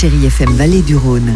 Chérie 0.00 0.24
FM 0.24 0.52
Vallée 0.52 0.80
du 0.80 0.96
Rhône. 0.96 1.34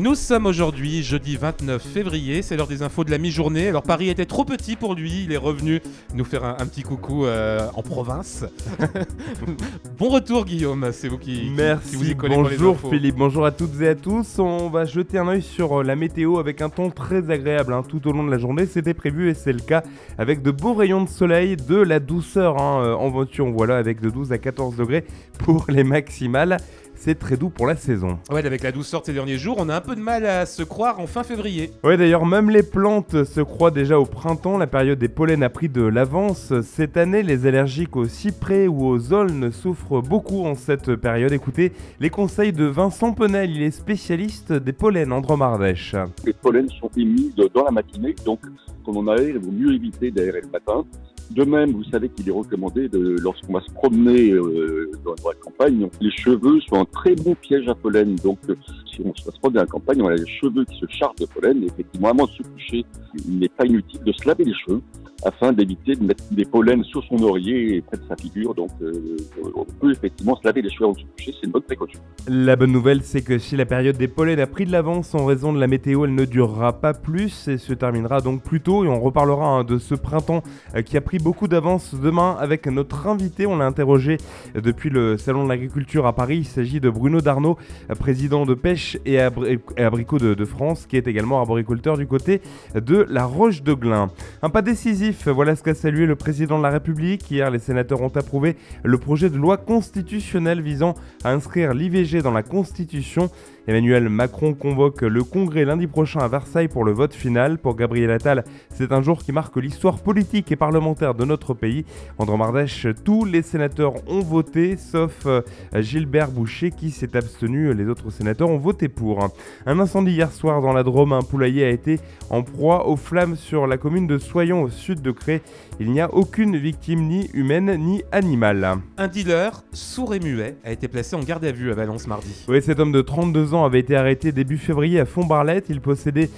Nous 0.00 0.14
sommes 0.14 0.46
aujourd'hui 0.46 1.02
jeudi 1.02 1.36
29 1.36 1.82
février, 1.82 2.40
c'est 2.40 2.56
l'heure 2.56 2.66
des 2.68 2.80
infos 2.82 3.04
de 3.04 3.10
la 3.10 3.18
mi-journée. 3.18 3.68
Alors 3.68 3.82
Paris 3.82 4.08
était 4.08 4.24
trop 4.24 4.46
petit 4.46 4.74
pour 4.74 4.94
lui, 4.94 5.24
il 5.24 5.32
est 5.32 5.36
revenu 5.36 5.82
nous 6.14 6.24
faire 6.24 6.42
un, 6.42 6.56
un 6.58 6.66
petit 6.66 6.80
coucou 6.82 7.26
euh, 7.26 7.68
en 7.74 7.82
province. 7.82 8.46
bon 9.98 10.08
retour 10.08 10.46
Guillaume, 10.46 10.88
c'est 10.92 11.08
vous 11.08 11.18
qui, 11.18 11.40
qui- 11.42 11.50
Merci, 11.54 11.90
qui 11.90 11.96
vous 11.96 12.10
y 12.12 12.16
collez 12.16 12.34
pour 12.34 12.44
les 12.48 12.56
bonjour 12.56 12.74
infos. 12.76 12.90
Philippe, 12.90 13.16
bonjour 13.16 13.44
à 13.44 13.50
toutes 13.50 13.78
et 13.82 13.88
à 13.88 13.94
tous. 13.94 14.38
On 14.38 14.70
va 14.70 14.86
jeter 14.86 15.18
un 15.18 15.28
œil 15.28 15.42
sur 15.42 15.80
euh, 15.80 15.84
la 15.84 15.96
météo 15.96 16.38
avec 16.38 16.62
un 16.62 16.70
temps 16.70 16.88
très 16.88 17.30
agréable 17.30 17.74
hein, 17.74 17.82
tout 17.86 18.08
au 18.08 18.12
long 18.12 18.24
de 18.24 18.30
la 18.30 18.38
journée. 18.38 18.64
C'était 18.64 18.94
prévu 18.94 19.28
et 19.28 19.34
c'est 19.34 19.52
le 19.52 19.60
cas 19.60 19.82
avec 20.16 20.40
de 20.40 20.50
beaux 20.50 20.72
rayons 20.72 21.04
de 21.04 21.10
soleil, 21.10 21.56
de 21.56 21.76
la 21.76 22.00
douceur 22.00 22.56
hein, 22.58 22.84
euh, 22.84 22.94
en 22.94 23.10
voiture, 23.10 23.50
voilà, 23.50 23.76
avec 23.76 24.00
de 24.00 24.08
12 24.08 24.32
à 24.32 24.38
14 24.38 24.76
degrés 24.76 25.04
pour 25.40 25.66
les 25.68 25.84
maximales. 25.84 26.56
C'est 27.02 27.18
très 27.18 27.38
doux 27.38 27.48
pour 27.48 27.66
la 27.66 27.76
saison. 27.76 28.18
Ouais, 28.30 28.44
avec 28.44 28.62
la 28.62 28.72
douceur 28.72 29.00
de 29.00 29.06
ces 29.06 29.14
derniers 29.14 29.38
jours, 29.38 29.56
on 29.58 29.70
a 29.70 29.76
un 29.76 29.80
peu 29.80 29.94
de 29.94 30.02
mal 30.02 30.26
à 30.26 30.44
se 30.44 30.62
croire 30.62 31.00
en 31.00 31.06
fin 31.06 31.22
février. 31.22 31.70
Ouais, 31.82 31.96
d'ailleurs, 31.96 32.26
même 32.26 32.50
les 32.50 32.62
plantes 32.62 33.24
se 33.24 33.40
croient 33.40 33.70
déjà 33.70 33.98
au 33.98 34.04
printemps. 34.04 34.58
La 34.58 34.66
période 34.66 34.98
des 34.98 35.08
pollens 35.08 35.40
a 35.40 35.48
pris 35.48 35.70
de 35.70 35.80
l'avance. 35.80 36.52
Cette 36.60 36.98
année, 36.98 37.22
les 37.22 37.46
allergiques 37.46 37.96
aux 37.96 38.04
cyprès 38.04 38.66
ou 38.66 38.86
aux 38.86 39.14
aulnes 39.14 39.50
souffrent 39.50 40.02
beaucoup 40.02 40.44
en 40.44 40.54
cette 40.54 40.94
période. 40.96 41.32
Écoutez 41.32 41.72
les 42.00 42.10
conseils 42.10 42.52
de 42.52 42.66
Vincent 42.66 43.14
Penel, 43.14 43.50
il 43.50 43.62
est 43.62 43.70
spécialiste 43.70 44.52
des 44.52 44.74
pollens 44.74 45.10
en 45.10 45.22
Dromardèche. 45.22 45.96
les 46.26 46.34
pollens 46.34 46.68
sont 46.80 46.90
émis 46.98 47.32
dans 47.54 47.64
la 47.64 47.70
matinée, 47.70 48.14
donc 48.26 48.40
quand 48.84 48.92
on 48.94 49.08
aère, 49.08 49.22
il 49.22 49.38
vaut 49.38 49.52
mieux 49.52 49.72
éviter 49.72 50.10
d'aérer 50.10 50.42
le 50.42 50.48
matin. 50.48 50.84
De 51.30 51.44
même, 51.44 51.70
vous 51.72 51.84
savez 51.84 52.08
qu'il 52.08 52.28
est 52.28 52.32
recommandé, 52.32 52.88
lorsqu'on 52.92 53.52
va 53.52 53.60
se 53.60 53.70
promener 53.72 54.32
euh, 54.32 54.90
dans, 55.04 55.14
la 55.28 55.34
campagne, 55.40 55.88
les 56.00 56.10
cheveux 56.10 56.60
sont 56.68 56.80
un 56.80 56.84
très 56.84 57.14
bon 57.14 57.36
piège 57.36 57.68
à 57.68 57.74
pollen. 57.74 58.16
Donc, 58.16 58.38
euh, 58.48 58.56
si 58.92 59.00
on 59.04 59.14
se 59.14 59.30
promener 59.38 59.58
dans 59.58 59.60
la 59.60 59.66
campagne, 59.66 60.02
on 60.02 60.08
a 60.08 60.14
les 60.14 60.26
cheveux 60.26 60.64
qui 60.64 60.76
se 60.80 60.86
chargent 60.88 61.20
de 61.20 61.26
pollen. 61.26 61.62
Et 61.62 61.66
effectivement, 61.66 62.08
avant 62.08 62.26
de 62.26 62.30
se 62.32 62.42
coucher, 62.42 62.84
il 63.28 63.38
n'est 63.38 63.48
pas 63.48 63.64
inutile 63.64 64.02
de 64.02 64.12
se 64.12 64.26
laver 64.26 64.44
les 64.44 64.54
cheveux 64.54 64.82
afin 65.24 65.52
d'éviter 65.52 65.94
de 65.94 66.04
mettre 66.04 66.24
des 66.30 66.44
pollens 66.44 66.84
sur 66.84 67.04
son 67.04 67.22
oreiller 67.22 67.76
et 67.76 67.80
près 67.82 67.96
de 67.96 68.02
sa 68.08 68.16
figure. 68.16 68.54
Donc, 68.54 68.70
euh, 68.82 69.16
on 69.54 69.64
peut 69.64 69.92
effectivement 69.92 70.36
se 70.36 70.46
laver 70.46 70.62
les 70.62 70.70
cheveux 70.70 70.84
avant 70.84 70.94
de 70.94 71.00
se 71.00 71.04
coucher, 71.04 71.34
c'est 71.38 71.46
une 71.46 71.52
bonne 71.52 71.62
précaution. 71.62 72.00
La 72.28 72.56
bonne 72.56 72.72
nouvelle, 72.72 73.02
c'est 73.02 73.22
que 73.22 73.38
si 73.38 73.56
la 73.56 73.66
période 73.66 73.96
des 73.96 74.08
pollens 74.08 74.38
a 74.40 74.46
pris 74.46 74.66
de 74.66 74.72
l'avance 74.72 75.14
en 75.14 75.26
raison 75.26 75.52
de 75.52 75.60
la 75.60 75.66
météo, 75.66 76.04
elle 76.04 76.14
ne 76.14 76.24
durera 76.24 76.80
pas 76.80 76.94
plus 76.94 77.48
et 77.48 77.58
se 77.58 77.72
terminera 77.72 78.20
donc 78.20 78.42
plus 78.42 78.60
tôt. 78.60 78.84
Et 78.84 78.88
on 78.88 79.00
reparlera 79.00 79.46
hein, 79.46 79.64
de 79.64 79.78
ce 79.78 79.94
printemps 79.94 80.42
qui 80.84 80.96
a 80.96 81.00
pris 81.00 81.18
beaucoup 81.20 81.48
d'avance 81.48 81.94
demain 81.94 82.36
avec 82.40 82.66
notre 82.66 83.06
invité. 83.06 83.46
On 83.46 83.56
l'a 83.56 83.66
interrogé 83.66 84.16
depuis 84.54 84.90
le 84.90 85.16
Salon 85.16 85.44
de 85.44 85.48
l'Agriculture 85.48 86.06
à 86.06 86.14
Paris. 86.14 86.38
Il 86.38 86.44
s'agit 86.44 86.80
de 86.80 86.90
Bruno 86.90 87.20
Darnaud, 87.20 87.58
président 87.98 88.46
de 88.46 88.54
Pêche 88.54 88.98
et, 89.04 89.18
Abri- 89.18 89.60
et 89.76 89.82
Abricots 89.82 90.18
de, 90.18 90.34
de 90.34 90.44
France, 90.44 90.86
qui 90.86 90.96
est 90.96 91.06
également 91.06 91.38
arboriculteur 91.38 91.96
du 91.96 92.06
côté 92.06 92.40
de 92.74 93.06
la 93.08 93.24
Roche 93.24 93.62
de 93.62 93.74
Glin. 93.74 94.10
Un 94.42 94.50
pas 94.50 94.62
décisif, 94.62 95.28
voilà 95.28 95.56
ce 95.56 95.62
qu'a 95.62 95.74
salué 95.74 96.06
le 96.06 96.16
président 96.16 96.58
de 96.58 96.62
la 96.62 96.70
République. 96.70 97.30
Hier, 97.30 97.50
les 97.50 97.58
sénateurs 97.58 98.00
ont 98.00 98.12
approuvé 98.14 98.56
le 98.82 98.98
projet 98.98 99.30
de 99.30 99.36
loi 99.36 99.56
constitutionnelle 99.56 100.60
visant 100.60 100.94
à 101.24 101.32
inscrire 101.32 101.74
l'IVG 101.74 102.22
dans 102.22 102.32
la 102.32 102.42
Constitution. 102.42 103.30
Emmanuel 103.70 104.08
Macron 104.08 104.52
convoque 104.52 105.02
le 105.02 105.22
Congrès 105.22 105.64
lundi 105.64 105.86
prochain 105.86 106.18
à 106.18 106.26
Versailles 106.26 106.66
pour 106.66 106.82
le 106.82 106.90
vote 106.90 107.14
final. 107.14 107.56
Pour 107.56 107.76
Gabriel 107.76 108.10
Attal, 108.10 108.42
c'est 108.74 108.90
un 108.90 109.00
jour 109.00 109.22
qui 109.22 109.30
marque 109.30 109.56
l'histoire 109.58 110.00
politique 110.00 110.50
et 110.50 110.56
parlementaire 110.56 111.14
de 111.14 111.24
notre 111.24 111.54
pays. 111.54 111.84
En 112.18 112.24
Dromardèche, 112.24 112.88
tous 113.04 113.24
les 113.24 113.42
sénateurs 113.42 113.92
ont 114.08 114.22
voté, 114.22 114.76
sauf 114.76 115.24
euh, 115.26 115.42
Gilbert 115.76 116.32
Boucher 116.32 116.72
qui 116.72 116.90
s'est 116.90 117.16
abstenu. 117.16 117.72
Les 117.72 117.86
autres 117.86 118.10
sénateurs 118.10 118.50
ont 118.50 118.58
voté 118.58 118.88
pour. 118.88 119.28
Un 119.66 119.78
incendie 119.78 120.14
hier 120.14 120.32
soir 120.32 120.62
dans 120.62 120.72
la 120.72 120.82
Drôme, 120.82 121.12
un 121.12 121.22
poulailler 121.22 121.64
a 121.64 121.70
été 121.70 122.00
en 122.28 122.42
proie 122.42 122.88
aux 122.88 122.96
flammes 122.96 123.36
sur 123.36 123.68
la 123.68 123.76
commune 123.76 124.08
de 124.08 124.18
Soyon 124.18 124.62
au 124.62 124.68
sud 124.68 125.00
de 125.00 125.12
Cré. 125.12 125.42
Il 125.78 125.92
n'y 125.92 126.00
a 126.00 126.12
aucune 126.12 126.56
victime 126.56 127.06
ni 127.06 127.30
humaine 127.34 127.72
ni 127.78 128.02
animale. 128.10 128.78
Un 128.98 129.06
dealer, 129.06 129.62
sourd 129.72 130.12
et 130.12 130.18
muet, 130.18 130.56
a 130.64 130.72
été 130.72 130.88
placé 130.88 131.14
en 131.14 131.20
garde 131.20 131.44
à 131.44 131.52
vue 131.52 131.70
à 131.70 131.74
Valence 131.74 132.08
mardi. 132.08 132.44
Oui, 132.48 132.60
cet 132.60 132.80
homme 132.80 132.90
de 132.90 133.00
32 133.00 133.54
ans 133.54 133.59
avait 133.64 133.80
été 133.80 133.96
arrêté 133.96 134.32
début 134.32 134.58
février 134.58 135.00
à 135.00 135.04
Font-Barlette. 135.04 135.66
Il 135.68 135.80
possédait 135.80 136.30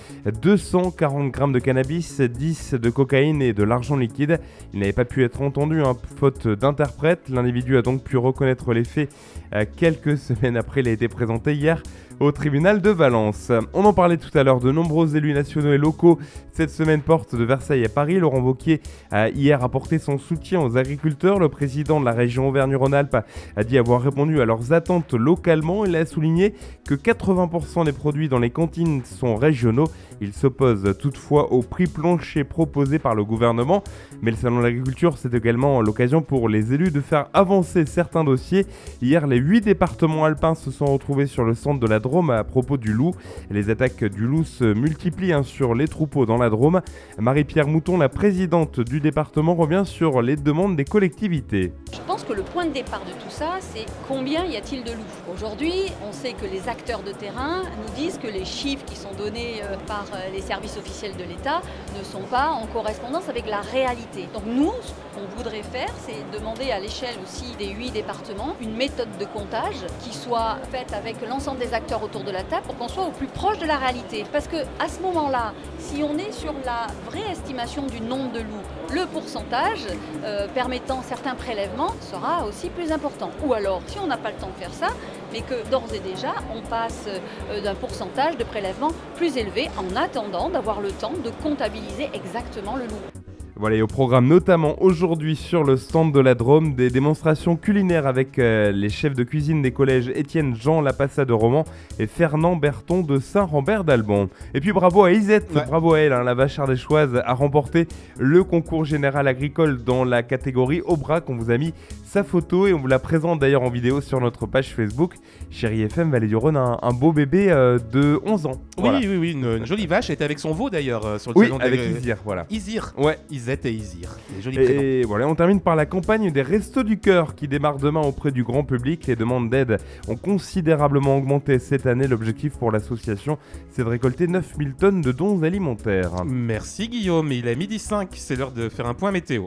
240 0.43 1.31
grammes 1.31 1.53
de 1.53 1.59
cannabis, 1.59 2.21
10 2.21 2.75
de 2.75 2.91
cocaïne 2.91 3.43
et 3.43 3.53
de 3.53 3.63
l'argent 3.63 3.97
liquide. 3.97 4.41
Il 4.73 4.81
n'avait 4.81 4.93
pas 4.93 5.05
pu 5.05 5.25
être 5.25 5.43
entendu, 5.43 5.83
hein, 5.83 5.97
faute 6.17 6.49
d'interprète. 6.49 7.29
L'individu 7.29 7.77
a 7.77 7.83
donc 7.83 8.03
pu 8.03 8.17
reconnaître 8.17 8.73
les 8.73 8.85
faits 8.85 9.11
euh, 9.55 9.65
quelques 9.77 10.19
semaines 10.19 10.57
après. 10.57 10.81
Il 10.81 10.89
a 10.89 10.93
été 10.93 11.09
présenté 11.09 11.55
hier 11.55 11.83
au 12.21 12.33
tribunal 12.33 12.81
de 12.81 12.91
Valence. 12.91 13.51
On 13.73 13.85
en 13.85 13.93
parlait 13.93 14.17
tout 14.17 14.37
à 14.37 14.43
l'heure, 14.43 14.61
de 14.61 14.71
nombreux 14.71 15.17
élus 15.17 15.35
nationaux 15.35 15.73
et 15.73 15.79
locaux 15.79 16.19
cette 16.53 16.71
semaine 16.71 17.01
porte 17.01 17.35
de 17.35 17.45
Versailles 17.45 17.85
à 17.85 17.89
Paris. 17.89 18.19
Laurent 18.19 18.41
Wauquiez 18.41 18.81
a 19.11 19.29
hier 19.31 19.63
apporté 19.65 19.99
son 19.99 20.19
soutien 20.19 20.61
aux 20.61 20.77
agriculteurs. 20.77 21.39
Le 21.39 21.49
président 21.49 21.99
de 22.01 22.05
la 22.05 22.13
région 22.13 22.49
Auvergne-Rhône-Alpes 22.49 23.17
a 23.57 23.65
dit 23.65 23.79
avoir 23.79 24.03
répondu 24.03 24.41
à 24.41 24.45
leurs 24.45 24.73
attentes 24.73 25.15
localement. 25.15 25.85
Il 25.85 25.97
a 25.97 26.05
souligné 26.05 26.55
que 26.87 26.95
80% 26.95 27.85
des 27.85 27.93
produits 27.93 28.29
dans 28.29 28.39
les 28.39 28.51
cantines 28.51 29.03
sont 29.05 29.37
régionaux. 29.37 29.89
Il 30.21 30.33
s'oppose 30.33 30.95
toutefois 30.99 31.53
au 31.53 31.63
prix 31.63 31.87
plancher 31.87 32.45
proposé 32.45 32.99
par 32.99 33.15
le 33.15 33.25
gouvernement. 33.25 33.83
Mais 34.21 34.31
le 34.31 34.37
salon 34.37 34.59
de 34.59 34.65
l'agriculture, 34.65 35.19
c'est 35.19 35.35
également 35.35 35.81
l'occasion 35.81 36.23
pour 36.23 36.49
les 36.49 36.73
élus 36.75 36.91
de 36.91 37.01
faire 37.01 37.27
avancer 37.33 37.87
certains 37.87 38.25
dossiers. 38.25 38.67
Hier, 39.01 39.27
les 39.27 39.39
8 39.39 39.63
départements 39.63 40.25
alpins 40.25 40.55
se 40.55 40.71
sont 40.71 40.85
retrouvés 40.85 41.27
sur 41.27 41.45
le 41.45 41.55
centre 41.55 41.81
de 41.81 41.87
la 41.87 41.99
Drôme 42.03 42.31
à 42.31 42.45
propos 42.45 42.77
du 42.77 42.93
loup. 42.93 43.13
Les 43.51 43.71
attaques 43.71 44.05
du 44.05 44.27
loup 44.27 44.45
se 44.45 44.65
multiplient 44.65 45.33
hein, 45.33 45.43
sur 45.43 45.75
les 45.75 45.89
troupeaux 45.89 46.27
dans 46.27 46.37
la 46.37 46.51
Drôme. 46.51 46.83
Marie-Pierre 47.19 47.69
Mouton, 47.69 47.97
la 47.97 48.11
présidente 48.11 48.81
du 48.81 49.01
département, 49.01 49.55
revient 49.55 49.85
sur 49.87 50.21
les 50.21 50.37
demandes 50.37 50.77
des 50.77 50.85
collectivités. 50.85 51.73
Je 51.93 52.01
pense 52.07 52.25
que 52.25 52.33
le 52.33 52.43
point 52.43 52.67
de 52.67 52.73
départ 52.73 53.05
de 53.05 53.13
tout 53.13 53.31
ça, 53.31 53.59
c'est 53.61 53.87
combien 54.09 54.45
y 54.45 54.57
a-t-il 54.57 54.85
de 54.85 54.91
loups 54.93 55.33
Aujourd'hui, 55.33 55.73
on 56.07 56.13
sait 56.13 56.33
que 56.33 56.45
les 56.45 56.69
acteurs 56.69 57.03
de 57.03 57.13
terrain 57.13 57.63
nous 57.63 57.95
disent 57.95 58.19
que 58.19 58.27
les 58.27 58.45
chiffres 58.45 58.85
qui 58.85 58.97
sont 58.97 59.13
donnés 59.17 59.63
euh, 59.63 59.77
par 59.87 60.05
euh, 60.13 60.31
les 60.33 60.41
services 60.41 60.77
officiels 60.77 61.17
de 61.17 61.25
l'État 61.25 61.63
ne 61.99 62.05
sont 62.05 62.23
pas 62.23 62.51
en 62.51 62.67
correspondance 62.67 63.29
avec 63.29 63.47
la 63.49 63.61
réalité. 63.61 64.29
Donc 64.35 64.43
nous, 64.47 64.73
ce 64.83 64.93
qu'on 65.15 65.27
voudrait 65.37 65.63
faire, 65.63 65.93
c'est 65.99 66.17
demander 66.37 66.71
à 66.71 66.81
l'échelle 66.81 67.15
aussi 67.23 67.55
des 67.57 67.71
huit 67.71 67.93
départements 67.93 68.57
une 68.61 68.77
méthode 68.77 69.09
de 69.19 69.25
comptage 69.25 69.85
qui 70.01 70.13
soit 70.13 70.57
faite 70.71 70.93
avec 70.93 71.17
l'ensemble 71.29 71.61
des 71.61 71.75
acteurs 71.75 71.92
autour 72.01 72.23
de 72.23 72.31
la 72.31 72.43
table 72.45 72.63
pour 72.67 72.77
qu'on 72.77 72.89
soit 72.89 73.05
au 73.05 73.11
plus 73.11 73.27
proche 73.27 73.59
de 73.59 73.67
la 73.67 73.77
réalité. 73.77 74.25
Parce 74.33 74.47
que 74.47 74.57
à 74.79 74.89
ce 74.89 75.01
moment-là, 75.01 75.53
si 75.79 76.03
on 76.03 76.17
est 76.17 76.33
sur 76.33 76.55
la 76.65 76.87
vraie 77.11 77.31
estimation 77.33 77.87
du 77.87 78.01
nombre 78.01 78.33
de 78.33 78.41
loups, 78.41 78.95
le 78.95 79.07
pourcentage 79.07 79.87
euh, 80.25 80.47
permettant 80.55 81.03
certains 81.03 81.35
prélèvements 81.35 81.95
sera 82.01 82.47
aussi 82.47 82.69
plus 82.69 82.93
important. 82.93 83.31
Ou 83.45 83.53
alors, 83.55 83.83
si 83.87 83.99
on 83.99 84.07
n'a 84.07 84.17
pas 84.17 84.31
le 84.31 84.37
temps 84.37 84.51
de 84.55 84.61
faire 84.61 84.73
ça, 84.73 84.89
mais 85.33 85.41
que 85.41 85.69
d'ores 85.71 85.93
et 85.95 86.01
déjà, 86.01 86.35
on 86.55 86.61
passe 86.63 87.07
euh, 87.09 87.61
d'un 87.61 87.75
pourcentage 87.75 88.37
de 88.37 88.45
prélèvement 88.45 88.93
plus 89.17 89.37
élevé 89.37 89.69
en 89.77 89.97
attendant 89.97 90.49
d'avoir 90.49 90.81
le 90.81 90.91
temps 90.93 91.13
de 91.25 91.31
comptabiliser 91.43 92.11
exactement 92.15 92.77
le 92.77 92.85
loup. 92.85 93.22
Voilà, 93.63 93.77
et 93.77 93.83
au 93.83 93.87
programme 93.87 94.27
notamment 94.27 94.83
aujourd'hui 94.83 95.37
sur 95.37 95.63
le 95.63 95.77
stand 95.77 96.13
de 96.13 96.19
la 96.19 96.35
Drôme, 96.35 96.75
des 96.75 96.91
démonstrations 96.91 97.55
culinaires 97.55 98.09
avec 98.09 98.41
euh, 98.41 98.73
les 98.73 98.89
chefs 98.89 99.15
de 99.15 99.23
cuisine 99.23 99.63
des 99.63 99.71
collèges 99.71 100.09
Étienne 100.17 100.57
Jean 100.57 100.81
Lapassa 100.81 101.25
de 101.25 101.33
Romans 101.33 101.65
et 102.01 102.09
Fernand 102.09 102.57
Berton 102.57 103.03
de 103.03 103.21
Saint-Rambert 103.21 103.85
d'Albon. 103.85 104.29
Et 104.55 104.61
puis 104.61 104.73
bravo 104.73 105.05
à 105.05 105.13
Isette, 105.13 105.55
Ouais. 105.55 105.63
bravo 105.65 105.95
à 105.95 106.01
elle, 106.01 106.13
hein, 106.13 106.25
la 106.25 106.35
vache 106.35 106.59
ardéchoise 106.59 107.23
a 107.25 107.35
remporté 107.35 107.87
le 108.19 108.43
concours 108.43 108.85
général 108.85 109.29
agricole 109.29 109.85
dans 109.85 110.03
la 110.03 110.25
catégorie 110.25 110.81
Aubrac. 110.81 111.31
On 111.31 111.37
vous 111.37 111.53
a 111.53 111.57
mis 111.57 111.73
sa 112.05 112.25
photo 112.25 112.67
et 112.67 112.73
on 112.75 112.79
vous 112.81 112.89
la 112.89 112.99
présente 112.99 113.39
d'ailleurs 113.39 113.63
en 113.63 113.71
vidéo 113.71 114.01
sur 114.01 114.21
notre 114.21 114.47
page 114.47 114.75
Facebook. 114.75 115.15
Chérie 115.51 115.83
FM 115.83 116.11
Vallée 116.11 116.27
du 116.27 116.35
Rhône, 116.35 116.57
un, 116.57 116.79
un 116.83 116.93
beau 116.93 117.13
bébé 117.13 117.47
euh, 117.53 117.79
de 117.93 118.21
11 118.27 118.47
ans. 118.47 118.51
Oui, 118.77 118.83
Voilà. 118.83 118.99
oui, 118.99 119.17
oui, 119.19 119.33
une, 119.33 119.45
une 119.59 119.67
jolie 119.67 119.87
vache. 119.87 120.11
Elle 120.11 120.15
était 120.15 120.25
avec 120.25 120.41
son 120.41 120.53
veau 120.53 120.69
d'ailleurs 120.69 121.07
euh, 121.07 121.19
sur 121.19 121.31
le 121.33 121.39
Oui, 121.39 121.47
salon 121.47 121.61
avec 121.61 121.81
Isir, 121.81 122.17
voilà. 122.25 122.45
Isir. 122.51 122.93
Ouais, 122.99 123.19
Isette 123.53 123.67
et 123.67 123.73
Isir. 123.73 124.09
Des 124.35 124.43
jolis 124.43 124.57
prénoms. 124.57 124.81
Et 124.81 125.03
voilà, 125.03 125.29
on 125.29 125.35
termine 125.35 125.61
par 125.61 125.77
la 125.77 125.87
campagne 125.87 126.31
des 126.31 126.43
Restos 126.43 126.83
du 126.83 126.99
Cœur 126.99 127.35
qui 127.35 127.49
démarre 127.49 127.79
demain 127.79 128.01
auprès 128.01 128.31
du 128.31 128.45
grand 128.45 128.65
public. 128.65 129.07
Les 129.07 129.17
demandes 129.17 129.51
d'aide 129.51 129.79
ont 130.09 130.17
considérablement 130.17 131.17
augmenté 131.17 131.59
cette 131.59 131.87
année. 131.87 132.07
L'objectif 132.07 132.55
pour 132.55 132.73
l'association, 132.73 133.39
c'est 133.71 133.85
de 133.85 133.89
récolter 133.89 134.27
9000 134.27 134.75
tonnes 134.75 135.01
de 135.03 135.13
dons 135.13 135.43
alimentaires. 135.43 136.25
Merci 136.25 136.89
Guillaume, 136.89 137.31
il 137.33 137.47
est 137.47 137.57
midi 137.57 137.79
5, 137.79 138.09
c'est 138.15 138.37
l'heure 138.37 138.53
de 138.53 138.69
faire 138.69 138.87
un 138.87 138.95
point 138.95 139.13
météo. 139.13 139.47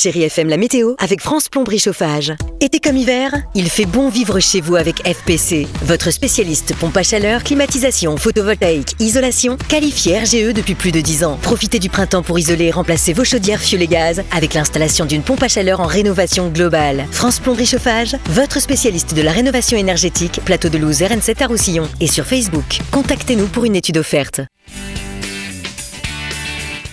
Chérie 0.00 0.22
FM, 0.22 0.48
la 0.48 0.56
météo 0.56 0.94
avec 0.96 1.20
France 1.20 1.50
Plomberie 1.50 1.78
Chauffage. 1.78 2.32
Été 2.62 2.80
comme 2.80 2.96
hiver, 2.96 3.34
il 3.54 3.68
fait 3.68 3.84
bon 3.84 4.08
vivre 4.08 4.40
chez 4.40 4.62
vous 4.62 4.76
avec 4.76 5.06
FPC. 5.06 5.68
Votre 5.82 6.10
spécialiste 6.10 6.74
pompe 6.74 6.96
à 6.96 7.02
chaleur, 7.02 7.44
climatisation, 7.44 8.16
photovoltaïque, 8.16 8.94
isolation, 8.98 9.58
qualifié 9.68 10.18
RGE 10.18 10.54
depuis 10.54 10.74
plus 10.74 10.90
de 10.90 11.02
10 11.02 11.24
ans. 11.24 11.38
Profitez 11.42 11.78
du 11.78 11.90
printemps 11.90 12.22
pour 12.22 12.38
isoler 12.38 12.68
et 12.68 12.70
remplacer 12.70 13.12
vos 13.12 13.24
chaudières 13.24 13.60
fioul 13.60 13.82
et 13.82 13.88
gaz 13.88 14.22
avec 14.34 14.54
l'installation 14.54 15.04
d'une 15.04 15.22
pompe 15.22 15.42
à 15.42 15.48
chaleur 15.48 15.80
en 15.80 15.86
rénovation 15.86 16.48
globale. 16.48 17.04
France 17.12 17.38
Plomberie 17.38 17.66
Chauffage, 17.66 18.16
votre 18.30 18.58
spécialiste 18.58 19.12
de 19.12 19.20
la 19.20 19.32
rénovation 19.32 19.76
énergétique, 19.76 20.40
plateau 20.46 20.70
de 20.70 20.78
Louse 20.78 21.02
RN7 21.02 21.42
à 21.42 21.46
Roussillon 21.46 21.86
et 22.00 22.06
sur 22.06 22.24
Facebook. 22.24 22.78
Contactez-nous 22.90 23.48
pour 23.48 23.66
une 23.66 23.76
étude 23.76 23.98
offerte. 23.98 24.40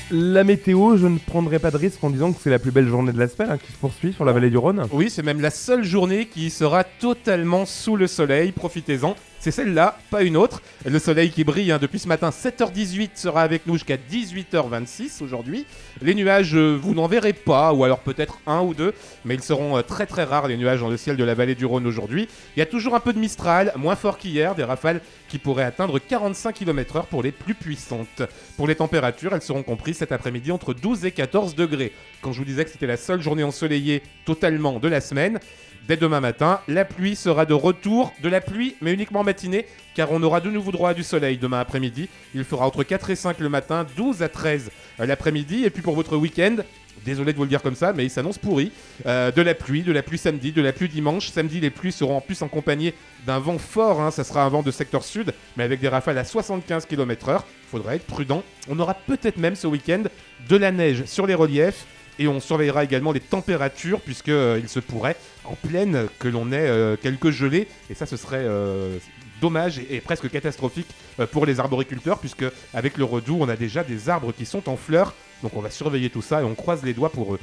La 0.09 0.45
météo, 0.45 0.95
je 0.95 1.06
ne 1.06 1.18
prendrai 1.18 1.59
pas 1.59 1.69
de 1.69 1.75
risque 1.75 2.01
en 2.01 2.09
disant 2.09 2.31
que 2.31 2.39
c'est 2.42 2.50
la 2.50 2.59
plus 2.59 2.71
belle 2.71 2.88
journée 2.88 3.12
de 3.12 3.19
la 3.19 3.25
hein, 3.25 3.57
qui 3.57 3.74
se 3.74 3.77
poursuit 3.77 4.13
sur 4.13 4.24
la 4.24 4.31
vallée 4.31 4.50
du 4.50 4.57
Rhône. 4.57 4.88
Oui, 4.94 5.09
c'est 5.09 5.21
même 5.21 5.42
la 5.42 5.50
seule 5.50 5.83
journée 5.83 6.27
qui 6.27 6.50
sera 6.50 6.86
totalement 6.86 7.65
sous 7.65 7.98
le 7.98 8.07
soleil. 8.07 8.54
Profitez-en. 8.54 9.18
C'est 9.39 9.51
celle-là, 9.51 9.97
pas 10.09 10.23
une 10.23 10.35
autre. 10.35 10.61
Le 10.85 10.97
soleil 10.97 11.29
qui 11.29 11.43
brille 11.43 11.71
hein, 11.71 11.77
depuis 11.79 11.99
ce 11.99 12.07
matin, 12.07 12.31
7h18 12.31 13.11
sera 13.15 13.43
avec 13.43 13.67
nous 13.67 13.75
jusqu'à 13.75 13.97
18h26 13.97 15.23
aujourd'hui. 15.23 15.65
Les 16.01 16.15
nuages, 16.15 16.55
euh, 16.55 16.75
vous 16.75 16.95
n'en 16.95 17.07
verrez 17.07 17.33
pas, 17.33 17.71
ou 17.71 17.83
alors 17.83 17.99
peut-être 17.99 18.39
un 18.47 18.61
ou 18.61 18.73
deux, 18.73 18.93
mais 19.25 19.35
ils 19.35 19.43
seront 19.43 19.77
euh, 19.77 19.83
très 19.83 20.07
très 20.07 20.23
rares 20.23 20.47
les 20.47 20.57
nuages 20.57 20.79
dans 20.79 20.89
le 20.89 20.97
ciel 20.97 21.17
de 21.17 21.23
la 21.23 21.35
vallée 21.35 21.53
du 21.53 21.65
Rhône 21.65 21.85
aujourd'hui. 21.85 22.27
Il 22.55 22.59
y 22.59 22.63
a 22.63 22.65
toujours 22.65 22.95
un 22.95 22.99
peu 22.99 23.13
de 23.13 23.19
Mistral, 23.19 23.71
moins 23.75 23.95
fort 23.95 24.17
qu'hier, 24.17 24.55
des 24.55 24.63
rafales 24.63 25.01
qui 25.29 25.37
pourraient 25.37 25.63
atteindre 25.63 25.99
45 25.99 26.53
km/h 26.53 27.05
pour 27.05 27.21
les 27.21 27.31
plus 27.31 27.53
puissantes. 27.53 28.23
Pour 28.57 28.67
les 28.67 28.75
températures, 28.75 29.35
elles 29.35 29.41
seront 29.41 29.63
comprises 29.63 29.97
cet 29.97 30.11
après-midi 30.11 30.51
entre 30.51 30.73
12 30.73 31.05
et 31.05 31.11
14 31.11 31.53
degrés. 31.53 31.93
Quand 32.21 32.31
je 32.31 32.39
vous 32.39 32.45
disais 32.45 32.65
que 32.65 32.71
c'était 32.71 32.87
la 32.87 32.97
seule 32.97 33.21
journée 33.21 33.43
ensoleillée 33.43 34.01
totalement 34.25 34.79
de 34.79 34.87
la 34.87 34.99
semaine, 34.99 35.39
Dès 35.87 35.95
demain 35.95 36.19
matin, 36.19 36.59
la 36.67 36.83
pluie 36.83 37.15
sera 37.15 37.45
de 37.45 37.53
retour, 37.53 38.13
de 38.21 38.27
la 38.27 38.41
pluie, 38.41 38.75
mais 38.81 38.93
uniquement 38.93 39.23
matinée, 39.23 39.65
car 39.95 40.11
on 40.11 40.21
aura 40.21 40.41
de 40.41 40.51
nouveau 40.51 40.73
droit 40.73 40.89
à 40.89 40.93
du 40.93 41.01
soleil 41.01 41.37
demain 41.37 41.61
après-midi. 41.61 42.09
Il 42.35 42.43
fera 42.43 42.67
entre 42.67 42.83
4 42.83 43.09
et 43.11 43.15
5 43.15 43.39
le 43.39 43.47
matin, 43.47 43.87
12 43.95 44.21
à 44.21 44.27
13 44.27 44.69
l'après-midi, 44.99 45.63
et 45.63 45.69
puis 45.69 45.81
pour 45.81 45.95
votre 45.95 46.17
week-end, 46.17 46.57
désolé 47.05 47.31
de 47.31 47.37
vous 47.37 47.43
le 47.43 47.49
dire 47.49 47.61
comme 47.61 47.75
ça, 47.75 47.93
mais 47.93 48.03
il 48.03 48.09
s'annonce 48.09 48.37
pourri. 48.37 48.73
Euh, 49.05 49.31
de 49.31 49.41
la 49.41 49.53
pluie, 49.53 49.81
de 49.83 49.93
la 49.93 50.03
pluie 50.03 50.17
samedi, 50.17 50.51
de 50.51 50.61
la 50.61 50.73
pluie 50.73 50.89
dimanche. 50.89 51.29
Samedi, 51.29 51.61
les 51.61 51.69
pluies 51.69 51.93
seront 51.93 52.17
en 52.17 52.21
plus 52.21 52.41
accompagnées 52.41 52.93
d'un 53.25 53.39
vent 53.39 53.57
fort, 53.57 54.01
hein. 54.01 54.11
ça 54.11 54.25
sera 54.25 54.43
un 54.43 54.49
vent 54.49 54.63
de 54.63 54.71
secteur 54.71 55.05
sud, 55.05 55.33
mais 55.55 55.63
avec 55.63 55.79
des 55.79 55.87
rafales 55.87 56.17
à 56.17 56.25
75 56.25 56.85
km/h. 56.85 57.43
Faudra 57.71 57.95
être 57.95 58.05
prudent. 58.05 58.43
On 58.67 58.77
aura 58.79 58.93
peut-être 58.93 59.37
même 59.37 59.55
ce 59.55 59.67
week-end 59.67 60.03
de 60.49 60.55
la 60.57 60.73
neige 60.73 61.05
sur 61.05 61.27
les 61.27 61.33
reliefs 61.33 61.85
et 62.19 62.27
on 62.27 62.39
surveillera 62.39 62.83
également 62.83 63.11
les 63.11 63.19
températures, 63.19 64.01
puisqu'il 64.01 64.33
euh, 64.33 64.59
il 64.59 64.69
se 64.69 64.79
pourrait 64.79 65.15
en 65.45 65.55
pleine 65.55 66.07
que 66.19 66.27
l'on 66.27 66.51
ait 66.51 66.67
euh, 66.67 66.95
quelques 67.01 67.29
gelées. 67.29 67.67
Et 67.89 67.93
ça, 67.93 68.05
ce 68.05 68.17
serait 68.17 68.43
euh, 68.43 68.97
dommage 69.41 69.79
et, 69.89 70.01
presque 70.01 70.29
catastrophique 70.29 70.87
pour 71.31 71.45
les 71.45 71.59
arboriculteurs, 71.59 72.19
puisque 72.19 72.45
avec 72.73 72.97
le 72.97 73.03
redoux, 73.03 73.37
on 73.39 73.49
a 73.49 73.55
déjà 73.55 73.83
des 73.83 74.09
arbres 74.09 74.33
qui 74.33 74.45
sont 74.45 74.69
en 74.69 74.77
fleurs. 74.77 75.13
Donc 75.43 75.55
on 75.55 75.61
va 75.61 75.69
surveiller 75.69 76.09
tout 76.09 76.23
ça 76.23 76.41
et 76.41 76.43
on 76.43 76.55
croise 76.55 76.83
les 76.83 76.93
doigts 76.93 77.11
pour 77.11 77.35
eux. 77.35 77.39